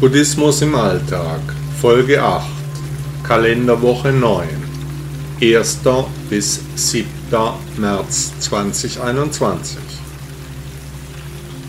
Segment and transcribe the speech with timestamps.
[0.00, 1.40] Buddhismus im Alltag,
[1.80, 2.46] Folge 8,
[3.24, 4.46] Kalenderwoche 9,
[5.42, 5.78] 1.
[6.30, 7.04] bis 7.
[7.78, 9.76] März 2021.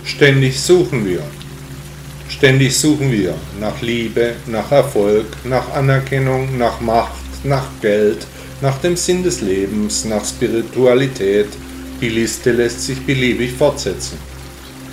[0.04, 1.24] Ständig suchen wir.
[2.30, 8.28] Ständig suchen wir nach Liebe, nach Erfolg, nach Anerkennung, nach Macht, nach Geld,
[8.62, 11.48] nach dem Sinn des Lebens, nach Spiritualität.
[12.00, 14.29] Die Liste lässt sich beliebig fortsetzen.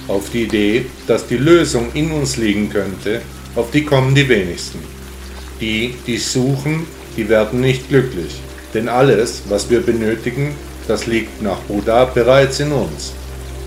[0.08, 3.22] Auf die Idee, dass die Lösung in uns liegen könnte,
[3.56, 4.78] auf die kommen die wenigsten.
[5.60, 8.36] Die, die suchen, die werden nicht glücklich,
[8.72, 10.54] denn alles, was wir benötigen,
[10.86, 13.14] das liegt nach Buddha bereits in uns.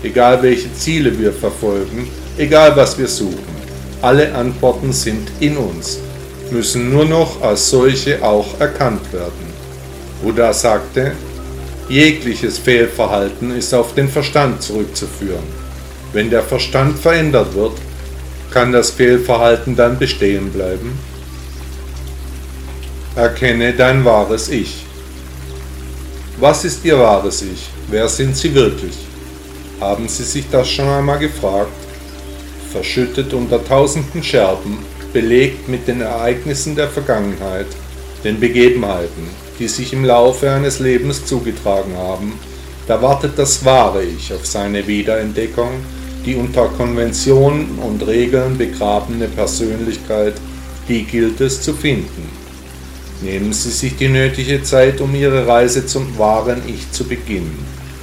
[0.02, 2.08] Egal welche Ziele wir verfolgen,
[2.38, 3.60] egal was wir suchen,
[4.00, 5.98] alle Antworten sind in uns,
[6.50, 9.50] müssen nur noch als solche auch erkannt werden.
[10.22, 11.12] Buddha sagte,
[11.88, 15.59] jegliches Fehlverhalten ist auf den Verstand zurückzuführen.
[16.12, 17.74] Wenn der Verstand verändert wird,
[18.50, 20.98] kann das Fehlverhalten dann bestehen bleiben?
[23.14, 24.84] Erkenne dein wahres Ich.
[26.38, 27.68] Was ist Ihr wahres Ich?
[27.88, 28.94] Wer sind Sie wirklich?
[29.80, 31.70] Haben Sie sich das schon einmal gefragt?
[32.72, 34.78] Verschüttet unter tausenden Scherben,
[35.12, 37.66] belegt mit den Ereignissen der Vergangenheit,
[38.24, 42.32] den Begebenheiten, die sich im Laufe eines Lebens zugetragen haben,
[42.86, 45.70] da wartet das wahre Ich auf seine Wiederentdeckung
[46.24, 50.34] die unter Konventionen und Regeln begrabene Persönlichkeit,
[50.88, 52.28] die gilt es zu finden.
[53.22, 57.58] Nehmen Sie sich die nötige Zeit, um Ihre Reise zum wahren Ich zu beginnen.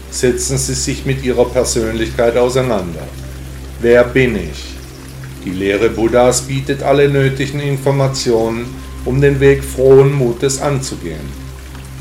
[0.09, 3.07] Setzen Sie sich mit Ihrer Persönlichkeit auseinander.
[3.81, 4.63] Wer bin ich?
[5.45, 8.65] Die Lehre Buddhas bietet alle nötigen Informationen,
[9.05, 11.47] um den Weg frohen Mutes anzugehen.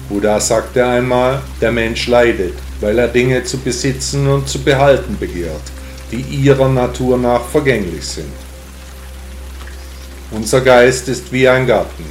[0.08, 5.75] Buddha sagte einmal, der Mensch leidet, weil er Dinge zu besitzen und zu behalten begehrt
[6.10, 8.32] die ihrer Natur nach vergänglich sind.
[10.30, 12.04] Unser Geist ist wie ein Garten.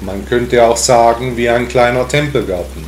[0.00, 2.84] Man könnte auch sagen wie ein kleiner Tempelgarten,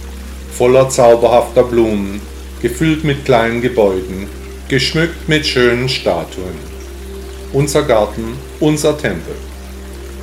[0.52, 2.20] voller zauberhafter Blumen,
[2.60, 4.26] gefüllt mit kleinen Gebäuden,
[4.68, 6.68] geschmückt mit schönen Statuen.
[7.52, 9.36] Unser Garten, unser Tempel.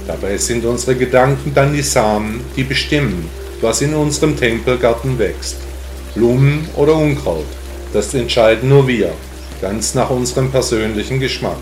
[0.06, 3.30] Dabei sind unsere Gedanken dann die Samen, die bestimmen,
[3.62, 5.58] was in unserem Tempelgarten wächst.
[6.14, 7.46] Blumen oder Unkraut,
[7.94, 9.12] das entscheiden nur wir,
[9.66, 11.58] ganz nach unserem persönlichen Geschmack.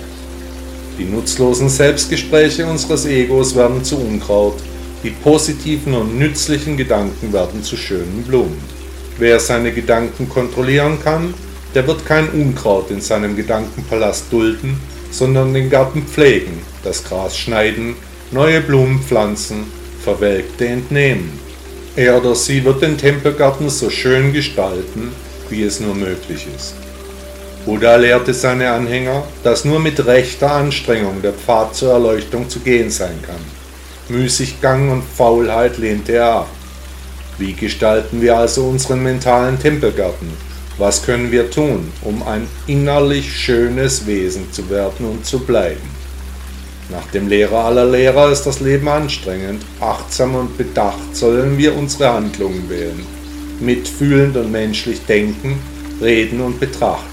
[1.00, 4.58] Die nutzlosen Selbstgespräche unseres Egos werden zu Unkraut,
[5.06, 8.62] die positiven und nützlichen Gedanken werden zu schönen Blumen.
[9.18, 11.34] Wer seine Gedanken kontrollieren kann,
[11.74, 14.78] der wird kein Unkraut in seinem Gedankenpalast dulden,
[15.10, 17.96] sondern den Garten pflegen, das Gras schneiden,
[18.32, 19.64] neue Blumen pflanzen,
[20.04, 21.40] Verwelkte entnehmen.
[21.96, 25.14] Er oder sie wird den Tempelgarten so schön gestalten,
[25.50, 26.83] wie es nur möglich ist.
[27.66, 32.90] Buddha lehrte seine Anhänger, dass nur mit rechter Anstrengung der Pfad zur Erleuchtung zu gehen
[32.90, 33.40] sein kann.
[34.10, 36.50] Müßiggang und Faulheit lehnte er ab.
[37.38, 40.30] Wie gestalten wir also unseren mentalen Tempelgarten?
[40.78, 45.90] Was können wir tun, um ein innerlich schönes Wesen zu werden und zu bleiben?
[46.90, 49.64] Nach dem Lehrer aller Lehrer ist das Leben anstrengend.
[49.80, 53.06] Achtsam und bedacht sollen wir unsere Handlungen wählen.
[53.62, 55.62] Mitfühlend und menschlich denken,
[56.02, 57.13] reden und betrachten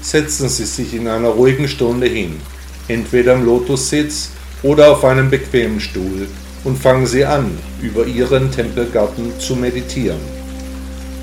[0.00, 2.40] setzen Sie sich in einer ruhigen Stunde hin,
[2.88, 4.30] entweder im Lotussitz
[4.62, 6.28] oder auf einem bequemen Stuhl
[6.64, 7.50] und fangen Sie an,
[7.80, 10.20] über Ihren Tempelgarten zu meditieren.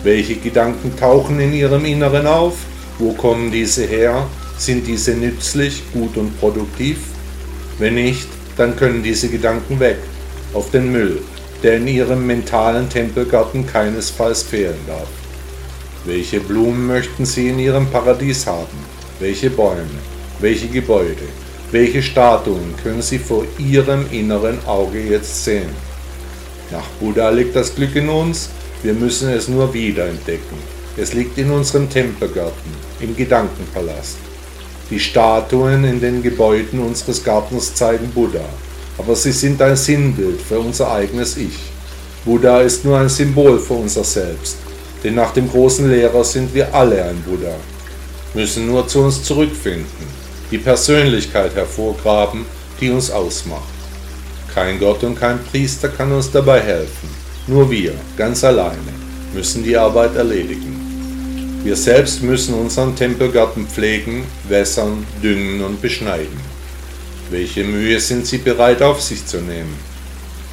[0.03, 2.58] Welche Gedanken tauchen in Ihrem Inneren auf?
[3.00, 4.28] Wo kommen diese her?
[4.58, 6.97] Sind diese nützlich, gut und produktiv?
[7.80, 9.97] Wenn nicht, dann können diese Gedanken weg,
[10.53, 11.22] auf den Müll,
[11.62, 15.09] der in Ihrem mentalen Tempelgarten keinesfalls fehlen darf.
[16.05, 18.77] Welche Blumen möchten Sie in Ihrem Paradies haben?
[19.19, 19.88] Welche Bäume?
[20.39, 21.23] Welche Gebäude?
[21.71, 25.71] Welche Statuen können Sie vor Ihrem inneren Auge jetzt sehen?
[26.69, 28.49] Nach Buddha liegt das Glück in uns,
[28.83, 30.59] wir müssen es nur wiederentdecken.
[30.96, 34.17] Es liegt in unserem Tempelgarten, im Gedankenpalast.
[34.91, 38.46] Die Statuen in den Gebäuden unseres Gartens zeigen Buddha,
[38.99, 41.58] aber sie sind ein Sinnbild für unser eigenes Ich.
[42.23, 44.58] Buddha ist nur ein Symbol für unser Selbst.
[45.03, 47.56] Denn nach dem großen Lehrer sind wir alle ein Buddha,
[48.34, 50.08] müssen nur zu uns zurückfinden,
[50.52, 52.46] die Persönlichkeit hervorgraben,
[52.80, 53.64] die uns ausmacht.
[54.53, 57.09] Kein Gott und kein Priester kann uns dabei helfen.
[57.47, 58.94] Nur wir, ganz alleine,
[59.34, 61.62] müssen die Arbeit erledigen.
[61.64, 66.40] Wir selbst müssen unseren Tempelgarten pflegen, wässern, düngen und beschneiden.
[67.32, 69.76] Welche Mühe sind Sie bereit auf sich zu nehmen?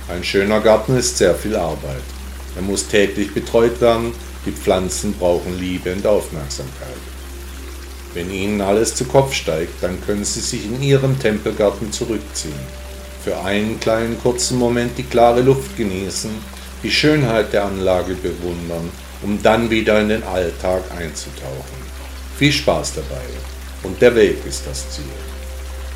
[0.09, 2.03] Ein schöner Garten ist sehr viel Arbeit.
[2.57, 4.13] Er muss täglich betreut werden,
[4.45, 6.97] die Pflanzen brauchen Liebe und Aufmerksamkeit.
[8.15, 12.53] Wenn Ihnen alles zu Kopf steigt, dann können Sie sich in Ihrem Tempelgarten zurückziehen,
[13.25, 16.31] für einen kleinen kurzen Moment die klare Luft genießen,
[16.83, 18.91] die Schönheit der Anlage bewundern,
[19.23, 21.83] um dann wieder in den Alltag einzutauchen.
[22.37, 23.23] Viel Spaß dabei
[23.85, 25.05] und der Weg ist das Ziel.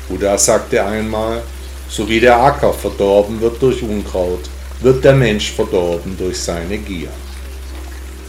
[0.07, 1.41] Buddha sagte einmal,
[1.89, 4.49] so wie der Acker verdorben wird durch Unkraut,
[4.81, 7.09] wird der Mensch verdorben durch seine Gier.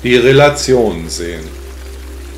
[0.04, 1.42] Die Relationen sehen.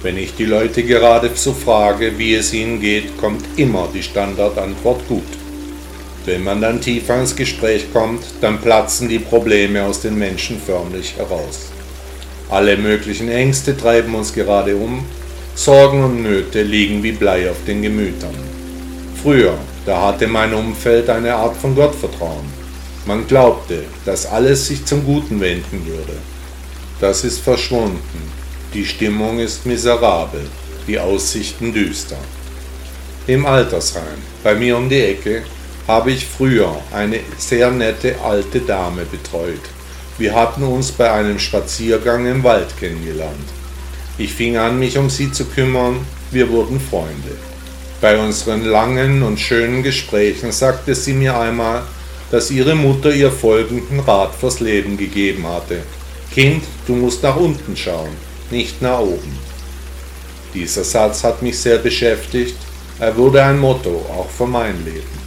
[0.03, 5.07] Wenn ich die Leute gerade so frage, wie es ihnen geht, kommt immer die Standardantwort
[5.07, 5.29] gut.
[6.25, 11.17] Wenn man dann tiefer ins Gespräch kommt, dann platzen die Probleme aus den Menschen förmlich
[11.19, 11.71] heraus.
[12.49, 15.05] Alle möglichen Ängste treiben uns gerade um,
[15.55, 18.37] Sorgen und Nöte liegen wie Blei auf den Gemütern.
[19.23, 22.49] Früher, da hatte mein Umfeld eine Art von Gottvertrauen.
[23.05, 26.15] Man glaubte, dass alles sich zum Guten wenden würde.
[27.01, 28.31] Das ist verschwunden.
[28.75, 30.43] Die Stimmung ist miserabel,
[30.87, 32.19] die Aussichten düster.
[33.27, 35.43] Im Altersheim, bei mir um die Ecke,
[35.89, 39.63] habe ich früher eine sehr nette alte Dame betreut.
[40.19, 43.49] Wir hatten uns bei einem Spaziergang im Wald kennengelernt.
[44.19, 45.97] Ich fing an, mich um sie zu kümmern,
[46.31, 47.33] wir wurden Freunde.
[48.03, 51.83] Bei unseren langen und schönen Gesprächen sagte sie mir einmal,
[52.31, 55.83] dass ihre Mutter ihr folgenden Rat fürs Leben gegeben hatte.
[56.33, 58.11] Kind, du musst nach unten schauen,
[58.51, 59.39] nicht nach oben.
[60.55, 62.57] Dieser Satz hat mich sehr beschäftigt,
[63.01, 65.21] er wurde ein Motto auch für mein Leben.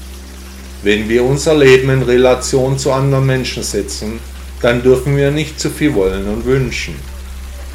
[0.83, 4.19] Wenn wir unser Leben in Relation zu anderen Menschen setzen,
[4.61, 6.95] dann dürfen wir nicht zu viel wollen und wünschen.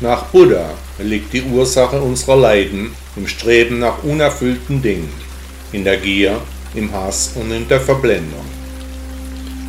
[0.00, 5.12] Nach Buddha liegt die Ursache unserer Leiden im Streben nach unerfüllten Dingen,
[5.72, 6.40] in der Gier,
[6.74, 8.44] im Hass und in der Verblendung.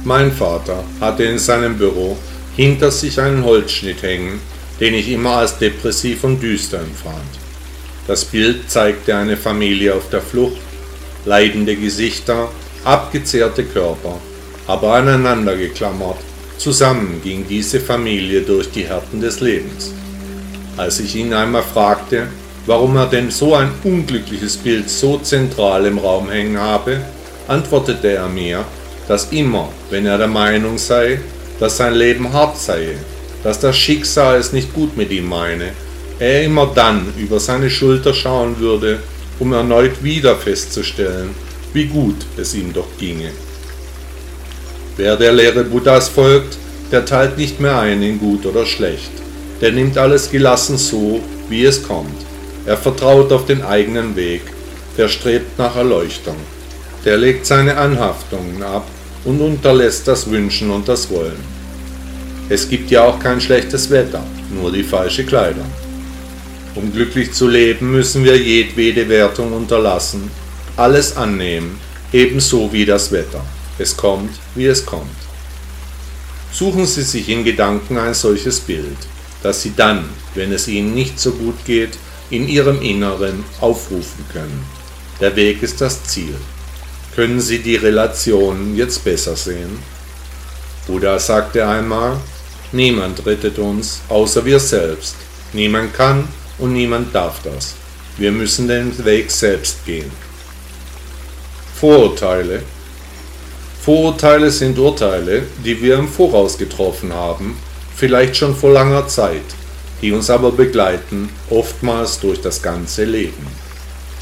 [0.03, 2.17] Mein Vater hatte in seinem Büro
[2.59, 4.41] hinter sich einen Holzschnitt hängen,
[4.81, 7.39] den ich immer als depressiv und düster empfand.
[8.05, 10.59] Das Bild zeigte eine Familie auf der Flucht,
[11.23, 12.49] leidende Gesichter,
[12.83, 14.19] abgezehrte Körper,
[14.67, 16.17] aber aneinander geklammert.
[16.57, 19.93] Zusammen ging diese Familie durch die Härten des Lebens.
[20.75, 22.27] Als ich ihn einmal fragte,
[22.65, 26.99] warum er denn so ein unglückliches Bild so zentral im Raum hängen habe,
[27.47, 28.65] antwortete er mir,
[29.07, 31.21] dass immer, wenn er der Meinung sei,
[31.59, 32.95] dass sein Leben hart sei,
[33.43, 35.71] dass das Schicksal es nicht gut mit ihm meine,
[36.19, 38.99] er immer dann über seine Schulter schauen würde,
[39.39, 41.33] um erneut wieder festzustellen,
[41.73, 43.31] wie gut es ihm doch ginge.
[44.97, 46.57] Wer der Lehre Buddhas folgt,
[46.91, 49.11] der teilt nicht mehr ein in gut oder schlecht,
[49.61, 52.25] der nimmt alles gelassen so, wie es kommt.
[52.65, 54.41] Er vertraut auf den eigenen Weg,
[54.97, 56.35] der strebt nach Erleuchtung,
[57.05, 58.85] der legt seine Anhaftungen ab
[59.25, 61.59] und unterlässt das Wünschen und das Wollen.
[62.49, 64.23] Es gibt ja auch kein schlechtes Wetter,
[64.53, 65.67] nur die falsche Kleidung.
[66.75, 70.31] Um glücklich zu leben, müssen wir jedwede Wertung unterlassen,
[70.77, 71.79] alles annehmen,
[72.13, 73.43] ebenso wie das Wetter.
[73.77, 75.09] Es kommt, wie es kommt.
[76.51, 78.97] Suchen Sie sich in Gedanken ein solches Bild,
[79.43, 80.05] das Sie dann,
[80.35, 81.97] wenn es Ihnen nicht so gut geht,
[82.29, 84.65] in Ihrem Inneren aufrufen können.
[85.19, 86.35] Der Weg ist das Ziel.
[87.15, 89.79] Können Sie die Relationen jetzt besser sehen?
[90.87, 92.17] Buddha sagte einmal,
[92.71, 95.15] niemand rettet uns außer wir selbst.
[95.53, 97.75] Niemand kann und niemand darf das.
[98.17, 100.11] Wir müssen den Weg selbst gehen.
[101.79, 102.63] Vorurteile
[103.81, 107.57] Vorurteile sind Urteile, die wir im Voraus getroffen haben,
[107.95, 109.41] vielleicht schon vor langer Zeit,
[110.01, 113.47] die uns aber begleiten, oftmals durch das ganze Leben.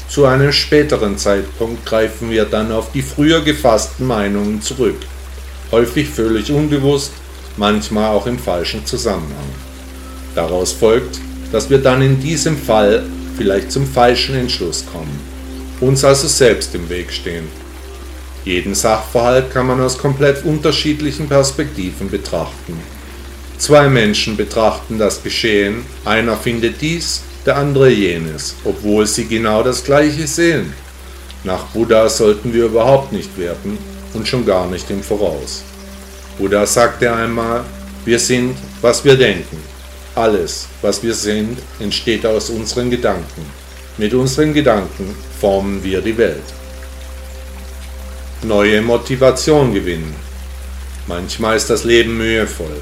[0.08, 4.96] Zu einem späteren Zeitpunkt greifen wir dann auf die früher gefassten Meinungen zurück,
[5.70, 7.12] häufig völlig unbewusst,
[7.56, 9.50] manchmal auch im falschen Zusammenhang.
[10.34, 11.20] Daraus folgt,
[11.52, 13.04] dass wir dann in diesem Fall
[13.36, 15.20] vielleicht zum falschen Entschluss kommen,
[15.80, 17.48] uns also selbst im Weg stehen
[18.48, 22.80] jeden Sachverhalt kann man aus komplett unterschiedlichen Perspektiven betrachten.
[23.58, 29.84] Zwei Menschen betrachten das Geschehen, einer findet dies, der andere jenes, obwohl sie genau das
[29.84, 30.72] Gleiche sehen.
[31.44, 33.78] Nach Buddha sollten wir überhaupt nicht werten
[34.14, 35.62] und schon gar nicht im Voraus.
[36.38, 37.64] Buddha sagte einmal,
[38.04, 39.58] wir sind, was wir denken.
[40.14, 43.46] Alles, was wir sind, entsteht aus unseren Gedanken.
[43.96, 46.42] Mit unseren Gedanken formen wir die Welt
[48.42, 50.14] neue Motivation gewinnen.
[51.06, 52.76] Manchmal ist das Leben mühevoll.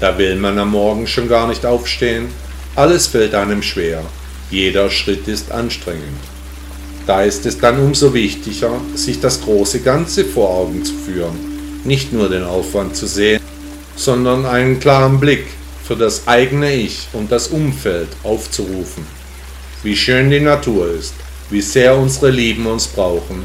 [0.00, 2.28] Da will man am Morgen schon gar nicht aufstehen.
[2.74, 4.02] Alles fällt einem schwer.
[4.50, 6.20] Jeder Schritt ist anstrengend.
[7.06, 11.36] Da ist es dann umso wichtiger, sich das große Ganze vor Augen zu führen.
[11.84, 13.42] Nicht nur den Aufwand zu sehen,
[13.94, 15.44] sondern einen klaren Blick
[15.84, 19.04] für das eigene Ich und das Umfeld aufzurufen.
[19.82, 21.12] Wie schön die Natur ist,
[21.50, 23.42] wie sehr unsere Lieben uns brauchen,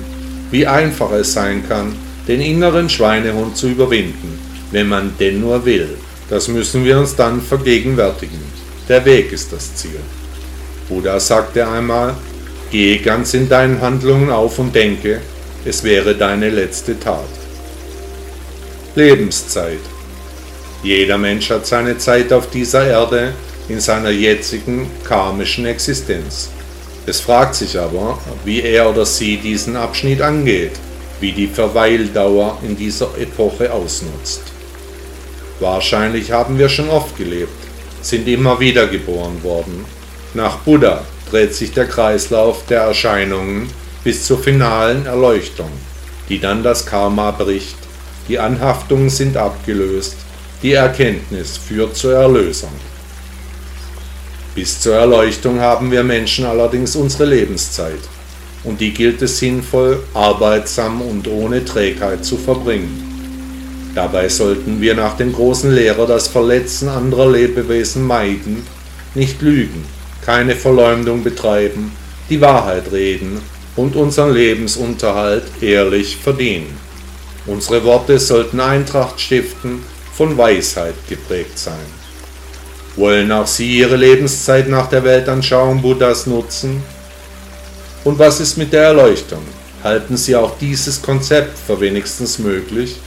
[0.51, 1.95] wie einfach es sein kann,
[2.29, 4.39] den inneren Schweinehund zu überwinden,
[4.71, 5.89] wenn man denn nur will.
[6.29, 8.46] Das müssen wir uns dann vergegenwärtigen.
[8.89, 9.99] Der Weg ist das Ziel.
[10.87, 12.15] Buddha sagte einmal,
[12.71, 15.19] gehe ganz in deinen Handlungen auf und denke,
[15.65, 17.27] es wäre deine letzte Tat.
[18.95, 19.79] Lebenszeit.
[20.83, 23.33] Jeder Mensch hat seine Zeit auf dieser Erde
[23.67, 26.49] in seiner jetzigen karmischen Existenz.
[27.05, 30.73] Es fragt sich aber, wie er oder sie diesen Abschnitt angeht,
[31.19, 34.41] wie die Verweildauer in dieser Epoche ausnutzt.
[35.59, 37.66] Wahrscheinlich haben wir schon oft gelebt,
[38.01, 39.85] sind immer wieder geboren worden.
[40.33, 43.69] Nach Buddha dreht sich der Kreislauf der Erscheinungen
[44.03, 45.71] bis zur finalen Erleuchtung,
[46.29, 47.77] die dann das Karma bricht,
[48.27, 50.15] die Anhaftungen sind abgelöst,
[50.61, 52.71] die Erkenntnis führt zur Erlösung.
[54.55, 57.99] Bis zur Erleuchtung haben wir Menschen allerdings unsere Lebenszeit,
[58.63, 63.06] und die gilt es sinnvoll, arbeitsam und ohne Trägheit zu verbringen.
[63.97, 68.63] Dabei sollten wir nach dem großen Lehrer das Verletzen anderer Lebewesen meiden,
[69.15, 69.83] nicht lügen,
[70.23, 71.91] keine Verleumdung betreiben,
[72.29, 73.41] die Wahrheit reden
[73.75, 76.77] und unseren Lebensunterhalt ehrlich verdienen.
[77.47, 79.79] Unsere Worte sollten Eintracht stiften,
[80.13, 81.87] von Weisheit geprägt sein.
[82.97, 86.83] Wollen auch Sie Ihre Lebenszeit nach der Weltanschauung Buddhas nutzen?
[88.03, 89.41] Und was ist mit der Erleuchtung?
[89.83, 92.97] Halten Sie auch dieses Konzept für wenigstens möglich?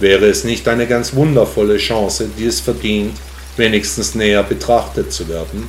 [0.00, 3.16] Wäre es nicht eine ganz wundervolle Chance, die es verdient,
[3.56, 5.68] wenigstens näher betrachtet zu werden?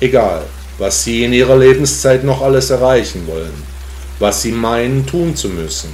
[0.00, 0.44] Egal,
[0.78, 3.62] was Sie in Ihrer Lebenszeit noch alles erreichen wollen,
[4.18, 5.90] was Sie meinen tun zu müssen,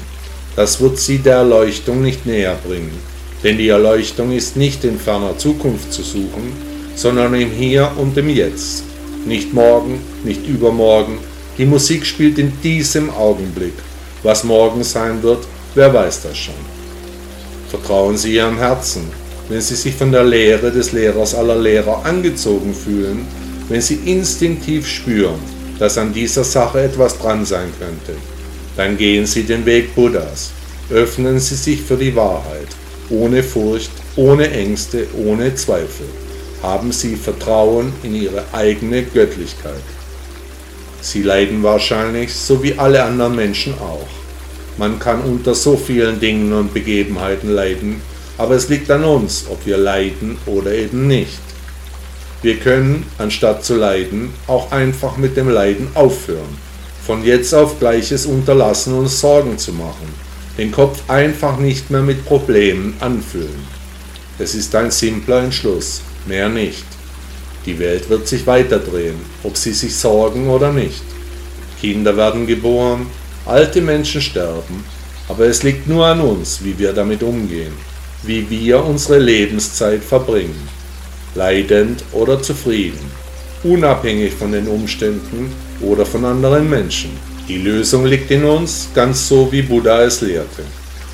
[0.55, 2.99] das wird Sie der Erleuchtung nicht näher bringen
[3.43, 6.52] denn die Erleuchtung ist nicht in ferner Zukunft zu suchen,
[6.95, 8.83] sondern im Hier und im Jetzt.
[9.25, 11.19] Nicht morgen, nicht übermorgen.
[11.57, 13.75] Die Musik spielt in diesem Augenblick.
[14.23, 16.78] Was morgen sein wird, wer weiß das schon.
[17.71, 19.03] Vertrauen Sie Ihrem Herzen,
[19.49, 23.27] wenn Sie sich von der Lehre des Lehrers aller Lehrer angezogen fühlen,
[23.69, 25.39] wenn Sie instinktiv spüren,
[25.79, 28.19] dass an dieser Sache etwas dran sein könnte,
[28.77, 30.51] dann gehen Sie den Weg Buddhas,
[30.91, 32.69] öffnen Sie sich für die Wahrheit
[33.11, 36.07] ohne Furcht, ohne Ängste, ohne Zweifel
[36.63, 39.83] haben sie Vertrauen in ihre eigene Göttlichkeit.
[41.01, 44.18] Sie leiden wahrscheinlich, so wie alle anderen Menschen auch.
[44.79, 48.01] Man kann unter so vielen Dingen und Begebenheiten leiden,
[48.39, 51.41] aber es liegt an uns, ob wir leiden oder eben nicht.
[52.41, 56.57] Wir können, anstatt zu leiden, auch einfach mit dem Leiden aufhören,
[57.05, 62.25] von jetzt auf gleiches unterlassen, uns Sorgen zu machen den Kopf einfach nicht mehr mit
[62.25, 63.79] Problemen anfüllen.
[64.41, 66.85] Es ist ein simpler Entschluss, mehr nicht.
[67.65, 71.03] Die Welt wird sich weiterdrehen, ob sie sich sorgen oder nicht.
[71.81, 73.07] Kinder werden geboren,
[73.49, 74.85] alte Menschen sterben,
[75.28, 77.73] aber es liegt nur an uns, wie wir damit umgehen,
[78.23, 80.69] wie wir unsere Lebenszeit verbringen,
[81.35, 83.11] leidend oder zufrieden,
[83.64, 85.50] unabhängig von den Umständen
[85.81, 87.11] oder von anderen Menschen.
[87.49, 90.62] Die Lösung liegt in uns, ganz so wie Buddha es lehrte.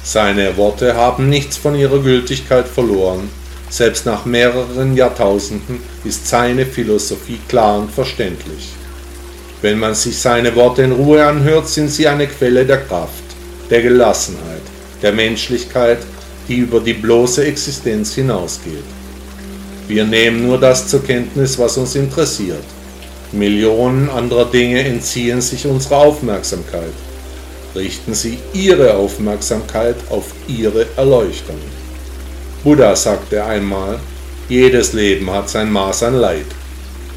[0.02, 3.28] Seine Worte haben nichts von ihrer Gültigkeit verloren.
[3.70, 8.74] Selbst nach mehreren Jahrtausenden ist seine Philosophie klar und verständlich.
[9.64, 13.24] Wenn man sich seine Worte in Ruhe anhört, sind sie eine Quelle der Kraft,
[13.70, 14.60] der Gelassenheit,
[15.00, 16.00] der Menschlichkeit,
[16.46, 18.84] die über die bloße Existenz hinausgeht.
[19.88, 22.66] Wir nehmen nur das zur Kenntnis, was uns interessiert.
[23.32, 26.92] Millionen anderer Dinge entziehen sich unserer Aufmerksamkeit.
[27.74, 31.56] Richten Sie Ihre Aufmerksamkeit auf Ihre Erleuchtung.
[32.62, 33.98] Buddha sagte einmal,
[34.46, 36.63] jedes Leben hat sein Maß an Leid.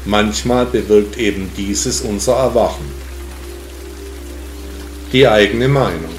[0.04, 2.86] Manchmal bewirkt eben dieses unser Erwachen.
[5.12, 6.10] Die eigene Meinung.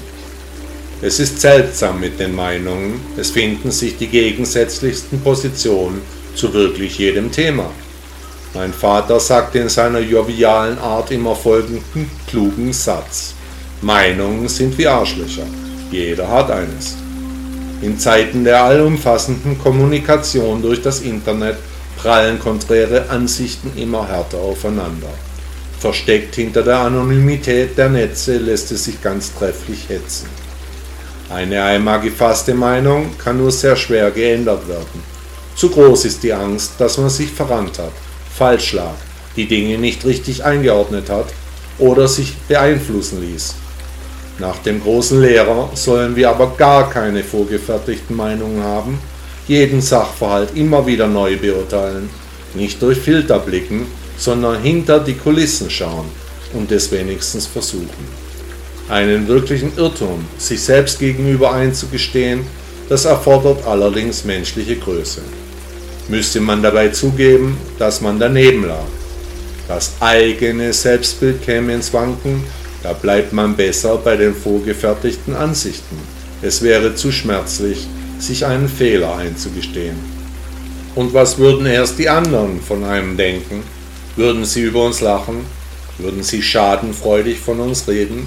[1.02, 6.02] Es ist seltsam mit den Meinungen, es finden sich die gegensätzlichsten Positionen
[6.34, 7.70] zu wirklich jedem Thema.
[8.52, 13.34] Mein Vater sagte in seiner jovialen Art immer folgenden klugen Satz.
[13.80, 15.46] Meinungen sind wie Arschlöcher.
[15.90, 16.96] Jeder hat eines.
[17.80, 21.56] In Zeiten der allumfassenden Kommunikation durch das Internet
[22.02, 25.10] prallen konträre Ansichten immer härter aufeinander.
[25.78, 30.28] Versteckt hinter der Anonymität der Netze lässt es sich ganz trefflich hetzen.
[31.30, 35.02] Eine einmal gefasste Meinung kann nur sehr schwer geändert werden.
[35.56, 37.92] Zu groß ist die Angst, dass man sich verrannt hat
[38.40, 38.94] falsch lag,
[39.36, 41.26] die Dinge nicht richtig eingeordnet hat
[41.78, 43.54] oder sich beeinflussen ließ.
[44.38, 48.98] Nach dem großen Lehrer sollen wir aber gar keine vorgefertigten Meinungen haben,
[49.50, 52.08] jeden Sachverhalt immer wieder neu beurteilen,
[52.54, 53.84] nicht durch Filter blicken,
[54.16, 56.06] sondern hinter die Kulissen schauen,
[56.54, 58.06] und es wenigstens versuchen.
[58.88, 62.42] Einen wirklichen Irrtum sich selbst gegenüber einzugestehen,
[62.88, 65.22] das erfordert allerdings menschliche Größe.
[66.08, 68.86] Müsste man dabei zugeben, dass man daneben lag.
[69.66, 72.44] Das eigene Selbstbild käme ins Wanken,
[72.84, 75.98] da bleibt man besser bei den vorgefertigten Ansichten.
[76.40, 77.88] Es wäre zu schmerzlich,
[78.22, 79.96] sich einen Fehler einzugestehen.
[80.94, 83.62] Und was würden erst die anderen von einem denken?
[84.16, 85.46] Würden sie über uns lachen?
[85.98, 88.26] Würden sie schadenfreudig von uns reden?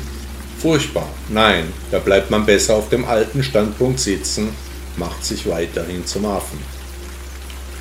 [0.59, 1.09] Furchtbar.
[1.29, 4.49] Nein, da bleibt man besser auf dem alten Standpunkt sitzen,
[4.95, 6.59] macht sich weiterhin zum Affen.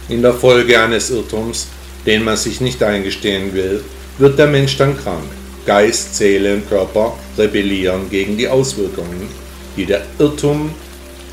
[0.09, 1.69] In der Folge eines Irrtums,
[2.07, 3.85] den man sich nicht eingestehen will,
[4.19, 5.25] wird der Mensch dann krank.
[5.65, 9.29] Geist, Seele und Körper rebellieren gegen die Auswirkungen,
[9.77, 10.71] die der Irrtum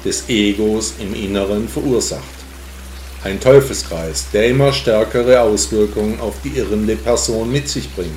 [0.04, 2.24] des Egos im Inneren verursacht.
[3.24, 8.12] Ein Teufelskreis, der immer stärkere Auswirkungen auf die irrende Person mit sich bringt,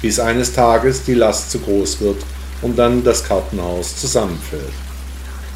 [0.00, 2.22] bis eines Tages die Last zu groß wird
[2.62, 4.62] und dann das Kartenhaus zusammenfällt.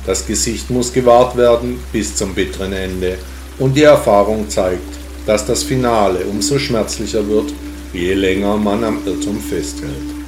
[0.04, 3.18] Das Gesicht muss gewahrt werden bis zum bitteren Ende
[3.58, 4.80] und die Erfahrung zeigt,
[5.26, 7.52] dass das Finale umso schmerzlicher wird,
[7.92, 10.21] je länger man am Irrtum festhält.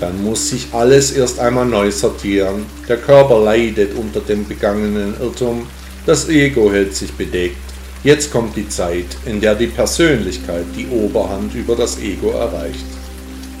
[0.00, 5.66] Dann muss sich alles erst einmal neu sortieren, der Körper leidet unter dem begangenen Irrtum,
[6.04, 7.56] das Ego hält sich bedeckt,
[8.04, 12.84] jetzt kommt die Zeit, in der die Persönlichkeit die Oberhand über das Ego erreicht.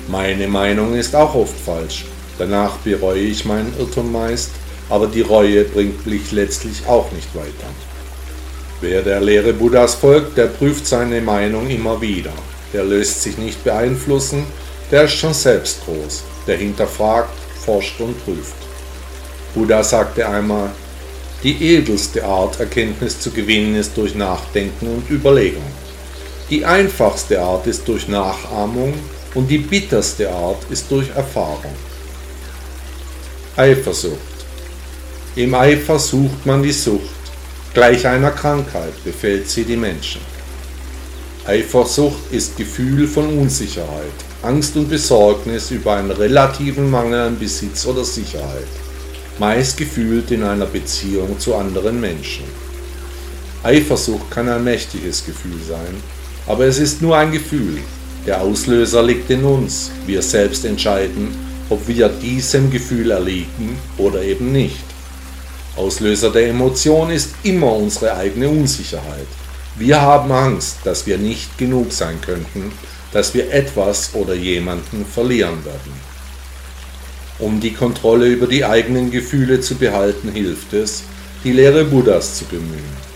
[0.08, 2.04] Meine Meinung ist auch oft falsch,
[2.38, 4.50] Danach bereue ich meinen Irrtum meist,
[4.90, 7.68] aber die Reue bringt mich letztlich auch nicht weiter.
[8.80, 12.32] Wer der Lehre Buddhas folgt, der prüft seine Meinung immer wieder.
[12.74, 14.44] Der löst sich nicht beeinflussen,
[14.90, 18.54] der ist schon selbst groß, der hinterfragt, forscht und prüft.
[19.54, 20.70] Buddha sagte einmal,
[21.42, 25.70] die edelste Art, Erkenntnis zu gewinnen, ist durch Nachdenken und Überlegung.
[26.48, 28.94] Die einfachste Art ist durch Nachahmung
[29.34, 31.74] und die bitterste Art ist durch Erfahrung.
[33.56, 34.16] Eifersucht.
[35.34, 37.02] Im Eifer sucht man die Sucht.
[37.74, 40.20] Gleich einer Krankheit befällt sie die Menschen.
[41.46, 48.04] Eifersucht ist Gefühl von Unsicherheit, Angst und Besorgnis über einen relativen Mangel an Besitz oder
[48.04, 48.68] Sicherheit,
[49.40, 52.44] meist gefühlt in einer Beziehung zu anderen Menschen.
[53.64, 55.96] Eifersucht kann ein mächtiges Gefühl sein,
[56.46, 57.78] aber es ist nur ein Gefühl.
[58.24, 59.90] Der Auslöser liegt in uns.
[60.06, 61.34] Wir selbst entscheiden,
[61.68, 64.84] ob wir diesem Gefühl erliegen oder eben nicht.
[65.74, 69.26] Auslöser der Emotion ist immer unsere eigene Unsicherheit.
[69.74, 72.70] Wir haben Angst, dass wir nicht genug sein könnten,
[73.16, 75.92] dass wir etwas oder jemanden verlieren werden.
[77.38, 81.04] Um die Kontrolle über die eigenen Gefühle zu behalten, hilft es,
[81.42, 83.06] die Lehre Buddhas zu bemühen.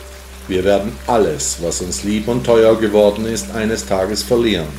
[0.48, 4.72] Wir werden alles, was uns lieb und teuer geworden ist, eines Tages verlieren.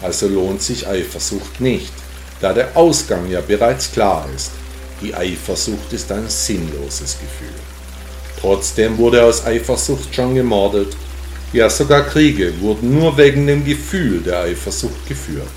[0.00, 1.92] Also lohnt sich Eifersucht nicht
[2.40, 4.50] da der Ausgang ja bereits klar ist.
[5.00, 7.54] Die Eifersucht ist ein sinnloses Gefühl.
[8.40, 10.94] Trotzdem wurde aus Eifersucht schon gemordet,
[11.54, 15.48] ja sogar Kriege wurden nur wegen dem Gefühl der Eifersucht geführt.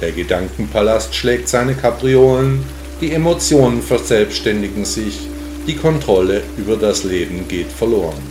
[0.00, 2.64] Der Gedankenpalast schlägt seine Kapriolen,
[3.00, 5.20] die Emotionen verselbstständigen sich,
[5.66, 8.22] die Kontrolle über das Leben geht verloren.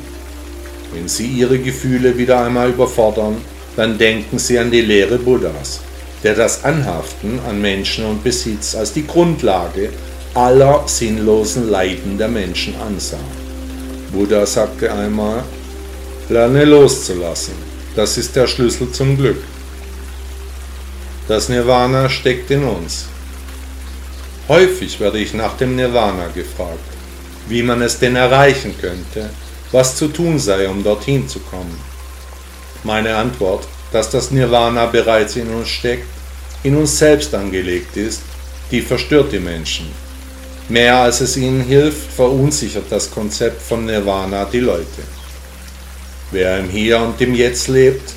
[0.93, 3.37] Wenn Sie Ihre Gefühle wieder einmal überfordern,
[3.75, 5.81] dann denken Sie an die Lehre Buddhas
[6.23, 9.89] der das Anhaften an Menschen und Besitz als die Grundlage
[10.33, 13.17] aller sinnlosen Leiden der Menschen ansah.
[14.11, 15.43] Buddha sagte einmal,
[16.31, 17.53] lerne loszulassen,
[17.95, 19.43] das ist der Schlüssel zum Glück.
[21.27, 23.05] Das Nirvana steckt in uns.
[24.47, 26.79] Häufig werde ich nach dem Nirvana gefragt,
[27.47, 29.29] wie man es denn erreichen könnte,
[29.71, 31.79] was zu tun sei, um dorthin zu kommen.
[32.83, 36.07] Meine Antwort dass das Nirvana bereits in uns steckt,
[36.63, 38.21] in uns selbst angelegt ist,
[38.71, 39.87] die verstört die Menschen.
[40.69, 45.01] Mehr als es ihnen hilft, verunsichert das Konzept von Nirvana die Leute.
[46.31, 48.13] Wer im Hier und im Jetzt lebt,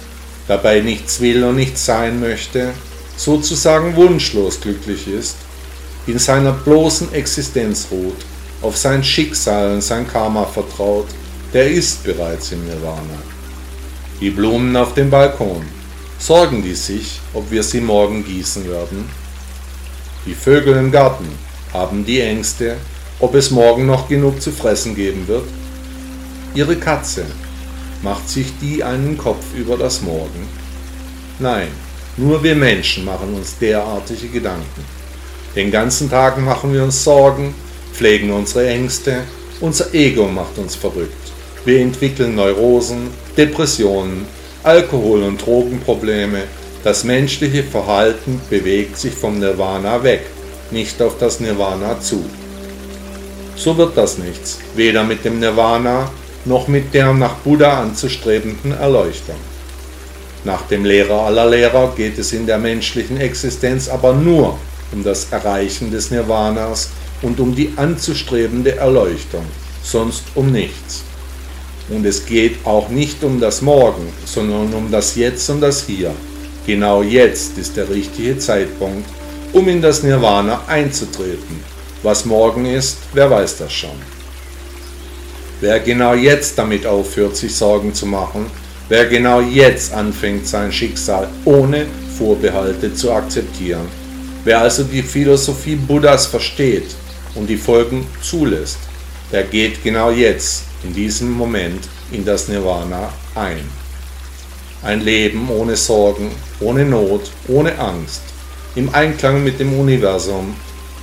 [0.49, 2.71] dabei nichts will und nichts sein möchte,
[3.17, 5.37] sozusagen wunschlos glücklich ist,
[6.07, 8.19] in seiner bloßen Existenz ruht,
[8.63, 11.09] auf sein Schicksal und sein Karma vertraut,
[11.53, 13.23] der ist bereits im Nirvana
[14.21, 15.63] die Blumen auf dem Balkon.
[16.19, 19.09] Sorgen die sich, ob wir sie morgen gießen werden?
[20.25, 21.29] Die Vögel im Garten
[21.73, 22.77] haben die Ängste,
[23.19, 25.45] ob es morgen noch genug zu fressen geben wird?
[26.55, 27.27] Ihre Katze,
[28.05, 30.47] macht sich die einen Kopf über das Morgen?
[31.39, 31.69] Nein,
[32.19, 34.85] nur wir Menschen machen uns derartige Gedanken.
[35.57, 37.55] Den ganzen Tag machen wir uns Sorgen,
[37.95, 39.23] pflegen unsere Ängste,
[39.61, 41.33] unser Ego macht uns verrückt.
[41.65, 44.27] Wir entwickeln Neurosen, Depressionen,
[44.63, 46.43] Alkohol- und Drogenprobleme,
[46.85, 50.21] Das menschliche Verhalten bewegt sich vom Nirvana weg,
[50.71, 52.23] nicht auf das Nirvana zu.
[53.57, 56.11] So wird das nichts, weder mit dem Nirvana
[56.45, 59.37] noch mit der nach Buddha anzustrebenden Erleuchtung.
[60.45, 64.59] Nach dem Lehrer aller Lehrer geht es in der menschlichen Existenz aber nur
[64.93, 66.91] um das Erreichen des Nirvanas
[67.23, 69.45] und um die anzustrebende Erleuchtung,
[69.83, 71.03] sonst um nichts.
[71.89, 76.13] Und es geht auch nicht um das Morgen, sondern um das Jetzt und das Hier.
[76.67, 79.09] Genau jetzt ist der richtige Zeitpunkt,
[79.53, 81.61] um in das Nirvana einzutreten.
[82.03, 84.14] Was morgen ist, wer weiß das schon.
[85.61, 88.47] Wer genau jetzt damit aufhört, sich Sorgen zu machen,
[88.89, 91.87] wer genau jetzt anfängt, sein Schicksal ohne
[92.19, 93.89] Vorbehalte zu akzeptieren,
[94.45, 96.95] wer also die Philosophie Buddhas versteht
[97.35, 98.79] und die Folgen zulässt,
[99.33, 103.65] der geht genau jetzt, in diesem Moment, in das Nirvana ein.
[104.83, 108.21] Ein Leben ohne Sorgen, ohne Not, ohne Angst,
[108.75, 110.55] im Einklang mit dem Universum,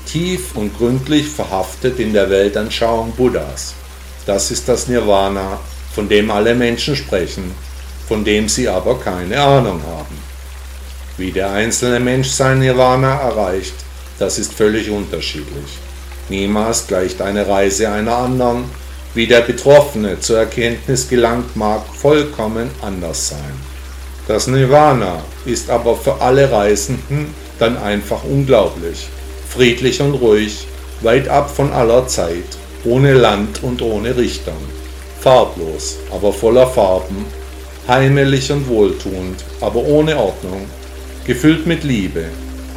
[0.05, 3.73] tief und gründlich verhaftet in der Weltanschauung Buddhas.
[4.25, 5.60] Das ist das Nirvana,
[5.93, 7.55] von dem alle Menschen sprechen,
[8.07, 10.17] von dem sie aber keine Ahnung haben.
[11.17, 13.73] Wie der einzelne Mensch sein Nirvana erreicht,
[14.19, 15.79] das ist völlig unterschiedlich.
[16.29, 18.65] Niemals gleicht eine Reise einer anderen,
[19.13, 23.53] wie der Betroffene zur Erkenntnis gelangt mag, vollkommen anders sein.
[24.27, 29.07] Das Nirvana ist aber für alle Reisenden dann einfach unglaublich,
[29.49, 30.67] friedlich und ruhig,
[31.01, 34.62] weit ab von aller Zeit, ohne Land und ohne Richtung,
[35.20, 37.26] farblos, aber voller Farben,
[37.88, 40.65] heimelig und wohltuend, aber ohne Ordnung,
[41.26, 42.26] gefüllt mit Liebe,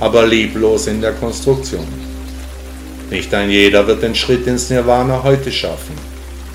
[0.00, 1.86] aber lieblos in der Konstruktion.
[3.10, 5.94] Nicht ein jeder wird den Schritt ins Nirvana heute schaffen.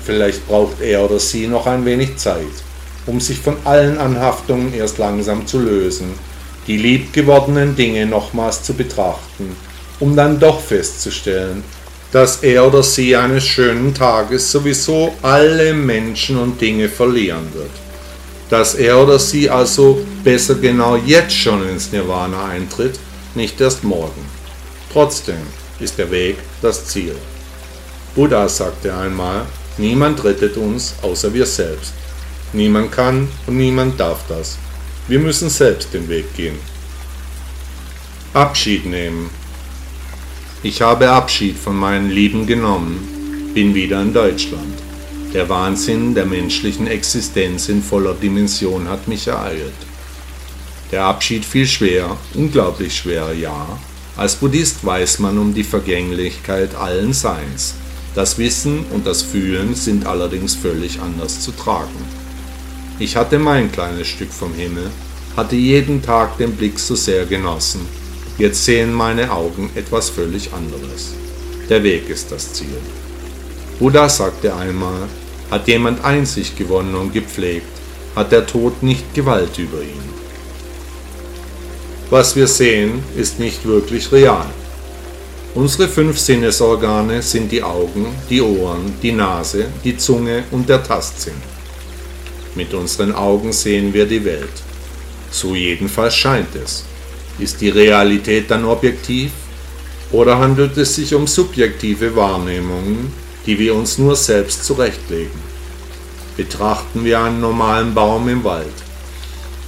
[0.04, 2.46] Vielleicht braucht er oder sie noch ein wenig Zeit
[3.06, 6.12] um sich von allen Anhaftungen erst langsam zu lösen,
[6.66, 9.56] die liebgewordenen Dinge nochmals zu betrachten,
[9.98, 11.64] um dann doch festzustellen,
[12.12, 17.70] dass er oder sie eines schönen Tages sowieso alle Menschen und Dinge verlieren wird.
[18.48, 22.98] Dass er oder sie also besser genau jetzt schon ins Nirvana eintritt,
[23.34, 24.24] nicht erst morgen.
[24.92, 25.38] Trotzdem
[25.78, 27.14] ist der Weg das Ziel.
[28.16, 29.46] Buddha sagte einmal,
[29.78, 31.92] niemand rettet uns außer wir selbst.
[32.52, 34.58] Niemand kann und niemand darf das.
[35.06, 36.58] Wir müssen selbst den Weg gehen.
[38.34, 39.30] Abschied nehmen.
[40.62, 44.74] Ich habe Abschied von meinen Lieben genommen, bin wieder in Deutschland.
[45.32, 49.72] Der Wahnsinn der menschlichen Existenz in voller Dimension hat mich ereilt.
[50.92, 53.78] Der Abschied fiel schwer, unglaublich schwer, ja.
[54.18, 57.76] Als Buddhist weiß man um die Vergänglichkeit allen Seins.
[58.14, 62.04] Das Wissen und das Fühlen sind allerdings völlig anders zu tragen.
[62.98, 64.90] Ich hatte mein kleines Stück vom Himmel,
[65.38, 67.99] hatte jeden Tag den Blick so sehr genossen.
[68.38, 71.14] Jetzt sehen meine Augen etwas völlig anderes.
[71.68, 72.78] Der Weg ist das Ziel.
[73.78, 75.08] Buddha sagte einmal,
[75.50, 77.66] hat jemand Einsicht gewonnen und gepflegt,
[78.14, 80.10] hat der Tod nicht Gewalt über ihn.
[82.10, 84.46] Was wir sehen, ist nicht wirklich real.
[85.54, 91.40] Unsere fünf Sinnesorgane sind die Augen, die Ohren, die Nase, die Zunge und der Tastsinn.
[92.54, 94.62] Mit unseren Augen sehen wir die Welt.
[95.30, 96.84] So jedenfalls scheint es.
[97.40, 99.32] Ist die Realität dann objektiv?
[100.12, 103.12] Oder handelt es sich um subjektive Wahrnehmungen,
[103.46, 105.40] die wir uns nur selbst zurechtlegen?
[106.36, 108.66] Betrachten wir einen normalen Baum im Wald.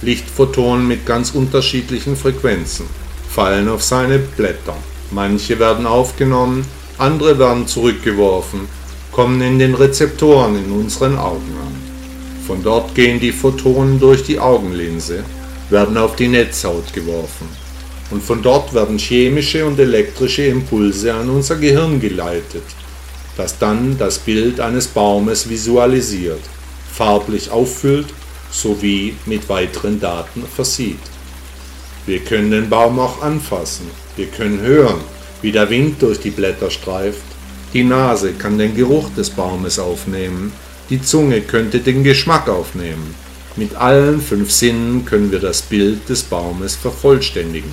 [0.03, 2.85] Lichtphotonen mit ganz unterschiedlichen Frequenzen
[3.27, 4.75] fallen auf seine Blätter.
[5.09, 6.65] Manche werden aufgenommen,
[6.99, 8.67] andere werden zurückgeworfen,
[9.11, 11.73] kommen in den Rezeptoren in unseren Augen an.
[12.45, 15.23] Von dort gehen die Photonen durch die Augenlinse,
[15.69, 17.62] werden auf die Netzhaut geworfen.
[18.11, 22.63] Und von dort werden chemische und elektrische Impulse an unser Gehirn geleitet,
[23.37, 26.41] das dann das Bild eines Baumes visualisiert,
[26.91, 28.07] farblich auffüllt
[28.51, 30.99] sowie mit weiteren Daten versieht.
[32.05, 35.01] Wir können den Baum auch anfassen, wir können hören,
[35.41, 37.23] wie der Wind durch die Blätter streift,
[37.73, 40.51] die Nase kann den Geruch des Baumes aufnehmen
[40.89, 43.15] die Zunge könnte den Geschmack aufnehmen.
[43.55, 47.71] Mit allen fünf Sinnen können wir das Bild des Baumes vervollständigen.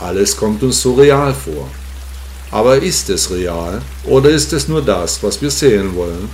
[0.00, 1.68] Alles kommt uns so real vor.
[2.50, 6.28] Aber ist es real oder ist es nur das, was wir sehen wollen?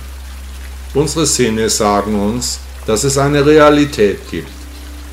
[0.93, 4.51] Unsere Sinne sagen uns, dass es eine Realität gibt.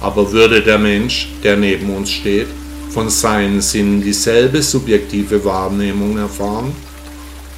[0.00, 2.48] Aber würde der Mensch, der neben uns steht,
[2.90, 6.72] von seinen Sinnen dieselbe subjektive Wahrnehmung erfahren?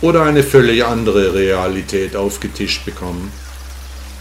[0.03, 3.31] oder eine völlig andere Realität aufgetischt bekommen.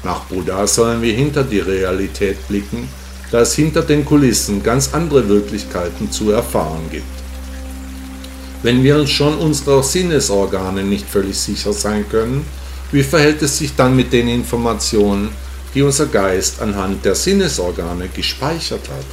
[0.04, 2.88] Nach Buddha sollen wir hinter die Realität blicken,
[3.32, 7.04] da es hinter den Kulissen ganz andere Wirklichkeiten zu erfahren gibt.
[8.64, 12.46] Wenn wir uns schon unserer Sinnesorgane nicht völlig sicher sein können,
[12.92, 15.30] wie verhält es sich dann mit den Informationen,
[15.76, 19.06] die unser Geist anhand der Sinnesorgane gespeichert hat?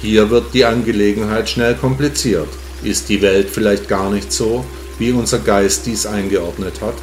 [0.00, 2.48] Hier wird die Angelegenheit schnell kompliziert.
[2.82, 4.64] Ist die Welt vielleicht gar nicht so,
[4.98, 6.94] wie unser Geist dies eingeordnet hat?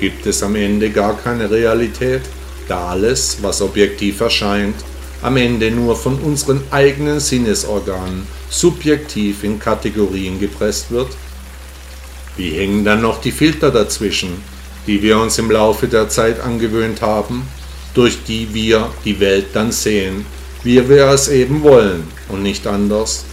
[0.00, 2.22] Gibt es am Ende gar keine Realität,
[2.68, 4.74] da alles, was objektiv erscheint,
[5.22, 11.08] am Ende nur von unseren eigenen Sinnesorganen subjektiv in Kategorien gepresst wird?
[12.36, 14.42] Wie hängen dann noch die Filter dazwischen,
[14.86, 17.46] die wir uns im Laufe der Zeit angewöhnt haben,
[17.94, 20.26] durch die wir die Welt dann sehen,
[20.64, 23.24] wie wir es eben wollen und nicht anders?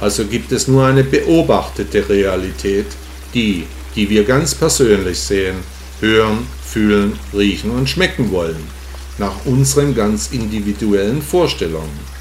[0.00, 2.86] Also gibt es nur eine beobachtete Realität,
[3.34, 5.56] die, die wir ganz persönlich sehen,
[6.00, 8.78] hören, fühlen, riechen und schmecken wollen
[9.18, 12.18] nach unseren ganz individuellen Vorstellungen.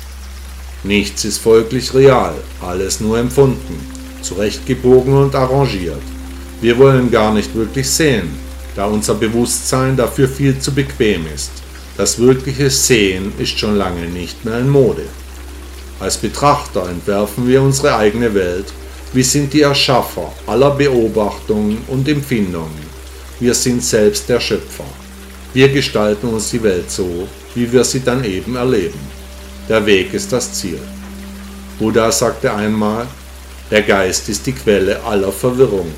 [0.83, 3.79] Nichts ist folglich real, alles nur empfunden,
[4.21, 6.01] zurechtgebogen und arrangiert.
[6.61, 8.29] Wir wollen gar nicht wirklich sehen,
[8.75, 11.51] da unser Bewusstsein dafür viel zu bequem ist.
[11.97, 15.03] Das wirkliche Sehen ist schon lange nicht mehr in Mode.
[15.99, 18.67] Als Betrachter entwerfen wir unsere eigene Welt.
[19.13, 22.85] Wir sind die Erschaffer aller Beobachtungen und Empfindungen.
[23.39, 24.83] Wir sind selbst der Schöpfer.
[25.53, 28.99] Wir gestalten uns die Welt so, wie wir sie dann eben erleben.
[29.69, 30.79] Der Weg ist das Ziel.
[31.79, 33.07] Buddha sagte einmal,
[33.71, 35.91] der Geist ist die Quelle aller Verwirrung.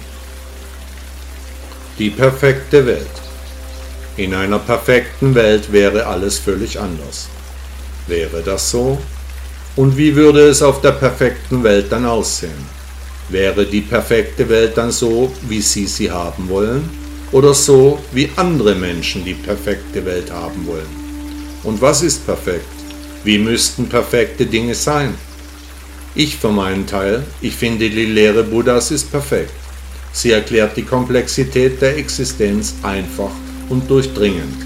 [1.97, 3.07] Die perfekte Welt.
[4.17, 7.27] In einer perfekten Welt wäre alles völlig anders.
[8.07, 8.99] Wäre das so?
[9.75, 12.78] Und wie würde es auf der perfekten Welt dann aussehen?
[13.29, 16.89] Wäre die perfekte Welt dann so, wie Sie sie haben wollen?
[17.31, 20.87] oder so, wie andere Menschen die perfekte Welt haben wollen.
[21.63, 22.65] Und was ist perfekt?
[23.23, 25.13] Wie müssten perfekte Dinge sein?
[26.15, 29.51] Ich für meinen Teil, ich finde die Lehre Buddhas ist perfekt.
[30.11, 33.31] Sie erklärt die Komplexität der Existenz einfach
[33.69, 34.65] und durchdringend.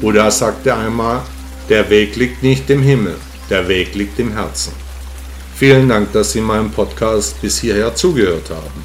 [0.00, 1.22] Buddha sagte einmal,
[1.68, 3.16] der Weg liegt nicht im Himmel,
[3.50, 4.72] der Weg liegt im Herzen.
[5.58, 8.84] Vielen Dank, dass Sie meinem Podcast bis hierher zugehört haben.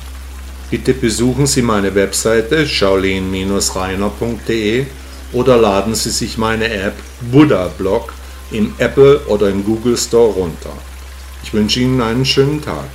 [0.72, 4.88] Bitte besuchen Sie meine Webseite shaolin-reiner.de
[5.34, 6.96] oder laden Sie sich meine App
[7.32, 8.12] Buddha Blog
[8.50, 10.74] im Apple oder im Google Store runter.
[11.44, 12.90] Ich wünsche Ihnen einen schönen Tag.